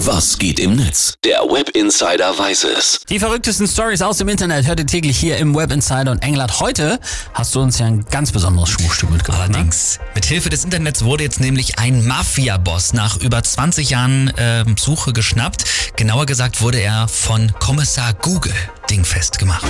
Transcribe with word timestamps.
Was 0.00 0.38
geht 0.38 0.60
im 0.60 0.76
Netz? 0.76 1.14
Der 1.24 1.38
Web 1.40 1.70
Insider 1.70 2.38
weiß 2.38 2.64
es. 2.64 3.00
Die 3.08 3.18
verrücktesten 3.18 3.66
Stories 3.66 4.02
aus 4.02 4.18
dem 4.18 4.28
Internet 4.28 4.66
hört 4.66 4.78
ihr 4.78 4.86
täglich 4.86 5.16
hier 5.16 5.38
im 5.38 5.54
Web 5.54 5.72
Insider 5.72 6.10
und 6.10 6.22
England. 6.22 6.60
Heute 6.60 7.00
hast 7.32 7.54
du 7.54 7.62
uns 7.62 7.78
ja 7.78 7.86
ein 7.86 8.04
ganz 8.04 8.30
besonderes 8.30 8.68
Schmuckstück 8.68 9.10
mitgebracht. 9.10 9.48
Ne? 9.48 9.54
Allerdings. 9.54 9.98
Mithilfe 10.14 10.50
des 10.50 10.64
Internets 10.64 11.02
wurde 11.02 11.24
jetzt 11.24 11.40
nämlich 11.40 11.78
ein 11.78 12.06
Mafia-Boss 12.06 12.92
nach 12.92 13.16
über 13.16 13.42
20 13.42 13.88
Jahren 13.88 14.28
äh, 14.36 14.66
Suche 14.78 15.14
geschnappt. 15.14 15.64
Genauer 15.96 16.26
gesagt 16.26 16.60
wurde 16.60 16.78
er 16.78 17.08
von 17.08 17.50
Kommissar 17.58 18.12
Google 18.12 18.54
dingfest 18.90 19.38
gemacht. 19.38 19.64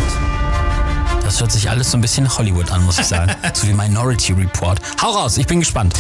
Das 1.23 1.41
hört 1.41 1.53
sich 1.53 1.71
alles 1.71 1.91
so 1.91 1.99
ein 1.99 2.01
bisschen 2.01 2.29
Hollywood 2.37 2.71
an, 2.73 2.85
muss 2.85 2.99
ich 2.99 3.07
sagen. 3.07 3.33
so 3.53 3.69
wie 3.69 3.73
Minority 3.73 4.33
Report. 4.33 4.81
Hau 5.01 5.11
raus, 5.11 5.39
ich 5.39 5.47
bin 5.47 5.61
gespannt. 5.61 5.95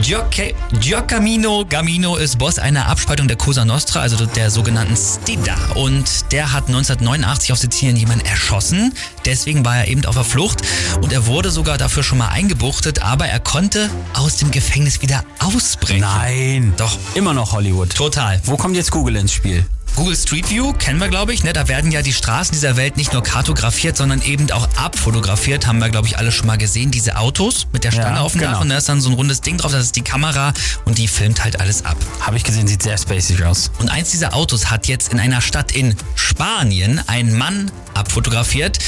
Gioca- 0.00 0.52
Giacomino 0.80 1.64
Gamino 1.68 2.16
ist 2.16 2.38
Boss 2.38 2.58
einer 2.58 2.88
Abspaltung 2.88 3.28
der 3.28 3.36
Cosa 3.36 3.64
Nostra, 3.64 4.00
also 4.00 4.26
der 4.26 4.50
sogenannten 4.50 4.96
Stida. 4.96 5.54
Und 5.74 6.30
der 6.32 6.52
hat 6.52 6.66
1989 6.66 7.52
auf 7.52 7.58
Sizilien 7.58 7.96
jemanden 7.96 8.26
erschossen. 8.26 8.92
Deswegen 9.24 9.64
war 9.64 9.76
er 9.78 9.88
eben 9.88 10.04
auf 10.04 10.14
der 10.16 10.24
Flucht. 10.24 10.62
Und 11.00 11.12
er 11.12 11.26
wurde 11.26 11.50
sogar 11.50 11.78
dafür 11.78 12.02
schon 12.02 12.18
mal 12.18 12.28
eingebuchtet, 12.28 13.02
aber 13.02 13.26
er 13.26 13.40
konnte 13.40 13.88
aus 14.14 14.36
dem 14.36 14.50
Gefängnis 14.50 15.00
wieder 15.00 15.24
ausbrechen. 15.38 16.00
Nein. 16.00 16.74
Doch. 16.76 16.98
Immer 17.14 17.32
noch 17.32 17.52
Hollywood. 17.52 17.94
Total. 17.94 18.40
Wo 18.44 18.56
kommt 18.56 18.76
jetzt 18.76 18.90
Google 18.90 19.16
ins 19.16 19.32
Spiel? 19.32 19.64
Google 19.96 20.16
Street 20.16 20.50
View 20.50 20.72
kennen 20.72 20.98
wir, 20.98 21.08
glaube 21.08 21.32
ich. 21.32 21.44
Ne? 21.44 21.52
Da 21.52 21.68
werden 21.68 21.92
ja 21.92 22.02
die 22.02 22.12
Straßen 22.12 22.52
dieser 22.52 22.76
Welt 22.76 22.96
nicht 22.96 23.12
nur 23.12 23.22
kartografiert, 23.22 23.96
sondern 23.96 24.22
eben 24.22 24.50
auch 24.50 24.68
abfotografiert. 24.76 25.66
Haben 25.68 25.78
wir, 25.78 25.88
glaube 25.88 26.08
ich, 26.08 26.18
alle 26.18 26.32
schon 26.32 26.48
mal 26.48 26.58
gesehen. 26.58 26.90
Diese 26.90 27.16
Autos 27.16 27.68
mit 27.72 27.84
der 27.84 27.92
Stange 27.92 28.16
Ja, 28.16 28.22
auf 28.22 28.32
dem 28.32 28.40
genau. 28.40 28.52
Dach 28.52 28.60
und 28.60 28.70
da 28.70 28.76
ist 28.78 28.88
dann 28.88 29.00
so 29.00 29.08
ein 29.10 29.14
rundes 29.14 29.40
Ding 29.40 29.56
drauf. 29.56 29.70
Das 29.70 29.82
ist 29.84 29.96
die 29.96 30.02
Kamera 30.02 30.52
und 30.84 30.98
die 30.98 31.06
filmt 31.06 31.44
halt 31.44 31.60
alles 31.60 31.84
ab. 31.84 31.96
Habe 32.20 32.36
ich 32.36 32.42
gesehen, 32.42 32.66
sieht 32.66 32.82
sehr 32.82 32.98
spacig 32.98 33.44
aus. 33.44 33.70
Und 33.78 33.88
eins 33.88 34.10
dieser 34.10 34.34
Autos 34.34 34.70
hat 34.70 34.88
jetzt 34.88 35.12
in 35.12 35.20
einer 35.20 35.40
Stadt 35.40 35.70
in 35.72 35.94
Spanien 36.16 37.00
einen 37.06 37.36
Mann 37.36 37.70
abfotografiert. 37.94 38.78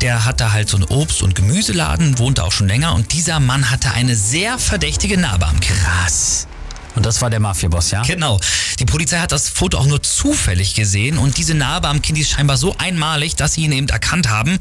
Der 0.00 0.24
hatte 0.24 0.52
halt 0.52 0.70
so 0.70 0.78
einen 0.78 0.86
Obst- 0.86 1.22
und 1.22 1.34
Gemüseladen, 1.34 2.18
wohnte 2.18 2.42
auch 2.42 2.52
schon 2.52 2.68
länger 2.68 2.94
und 2.94 3.12
dieser 3.12 3.38
Mann 3.38 3.70
hatte 3.70 3.90
eine 3.92 4.16
sehr 4.16 4.58
verdächtige 4.58 5.18
Narbe 5.18 5.46
am 5.46 5.60
Kinn. 5.60 5.76
Krass. 5.76 6.46
Und 6.94 7.06
das 7.06 7.20
war 7.20 7.30
der 7.30 7.40
Mafia-Boss, 7.40 7.90
ja? 7.90 8.02
Genau. 8.02 8.40
Die 8.78 8.84
Polizei 8.84 9.18
hat 9.18 9.32
das 9.32 9.48
Foto 9.48 9.78
auch 9.78 9.86
nur 9.86 10.02
zufällig 10.02 10.74
gesehen 10.74 11.18
und 11.18 11.38
diese 11.38 11.54
Narbe 11.54 11.88
am 11.88 12.02
Kinn 12.02 12.14
die 12.14 12.20
ist 12.20 12.30
scheinbar 12.30 12.56
so 12.56 12.74
einmalig, 12.78 13.36
dass 13.36 13.54
sie 13.54 13.62
ihn 13.62 13.72
eben 13.72 13.88
erkannt 13.88 14.28
haben. 14.28 14.58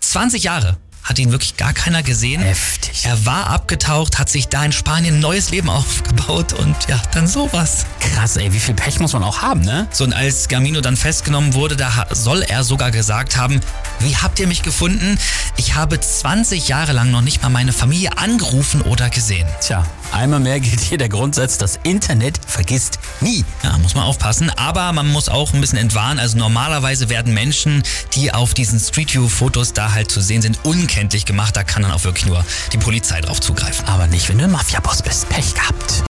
20 0.00 0.42
Jahre 0.44 0.76
hat 1.06 1.18
ihn 1.20 1.30
wirklich 1.30 1.56
gar 1.56 1.72
keiner 1.72 2.02
gesehen. 2.02 2.42
Heftig. 2.42 3.04
Er 3.04 3.24
war 3.24 3.46
abgetaucht, 3.46 4.18
hat 4.18 4.28
sich 4.28 4.48
da 4.48 4.64
in 4.64 4.72
Spanien 4.72 5.14
ein 5.16 5.20
neues 5.20 5.50
Leben 5.50 5.70
aufgebaut 5.70 6.52
und 6.52 6.76
ja, 6.88 7.00
dann 7.12 7.26
sowas. 7.26 7.86
Krass, 8.00 8.36
ey, 8.36 8.52
wie 8.52 8.58
viel 8.58 8.74
Pech 8.74 8.98
muss 8.98 9.12
man 9.12 9.22
auch 9.22 9.40
haben, 9.40 9.60
ne? 9.60 9.86
So, 9.92 10.04
und 10.04 10.12
als 10.12 10.48
Gamino 10.48 10.80
dann 10.80 10.96
festgenommen 10.96 11.54
wurde, 11.54 11.76
da 11.76 12.06
soll 12.10 12.42
er 12.42 12.64
sogar 12.64 12.90
gesagt 12.90 13.36
haben, 13.36 13.60
wie 14.00 14.16
habt 14.16 14.38
ihr 14.40 14.48
mich 14.48 14.62
gefunden? 14.62 15.18
Ich 15.56 15.74
habe 15.74 15.98
20 15.98 16.68
Jahre 16.68 16.92
lang 16.92 17.10
noch 17.10 17.22
nicht 17.22 17.42
mal 17.42 17.48
meine 17.50 17.72
Familie 17.72 18.18
angerufen 18.18 18.82
oder 18.82 19.08
gesehen. 19.08 19.48
Tja, 19.60 19.86
einmal 20.12 20.40
mehr 20.40 20.60
gilt 20.60 20.80
hier 20.80 20.98
der 20.98 21.08
Grundsatz, 21.08 21.56
das 21.56 21.78
Internet 21.84 22.40
vergisst 22.46 22.98
nie. 23.20 23.44
Ja, 23.62 23.78
muss 23.78 23.94
man 23.94 24.04
aufpassen. 24.04 24.50
Aber 24.50 24.92
man 24.92 25.08
muss 25.08 25.28
auch 25.28 25.54
ein 25.54 25.60
bisschen 25.60 25.78
entwarnen. 25.78 26.18
Also 26.18 26.36
normalerweise 26.36 27.08
werden 27.08 27.32
Menschen, 27.32 27.82
die 28.14 28.32
auf 28.32 28.54
diesen 28.54 28.80
Street 28.80 29.14
View 29.14 29.28
Fotos 29.28 29.72
da 29.72 29.92
halt 29.92 30.10
zu 30.10 30.20
sehen 30.20 30.42
sind, 30.42 30.58
unkenntlich 30.96 31.26
gemacht. 31.26 31.54
Da 31.54 31.62
kann 31.62 31.82
dann 31.82 31.92
auch 31.92 32.04
wirklich 32.04 32.24
nur 32.24 32.42
die 32.72 32.78
Polizei 32.78 33.20
drauf 33.20 33.40
zugreifen. 33.40 33.86
Aber 33.86 34.06
nicht, 34.06 34.28
wenn 34.30 34.38
du 34.38 34.44
ein 34.44 34.50
Mafia-Boss 34.50 35.02
bist. 35.02 35.28
Pech 35.28 35.54
gehabt. 35.54 36.02